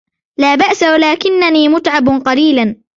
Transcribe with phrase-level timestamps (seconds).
[0.39, 2.81] لا بأس، ولكنني متعب قليلا.